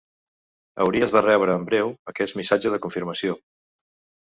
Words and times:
Hauries 0.85 1.13
de 1.17 1.21
rebre 1.25 1.59
en 1.61 1.67
breu 1.69 1.93
aquest 2.13 2.41
missatge 2.41 2.73
de 2.77 2.83
confirmació. 2.89 3.39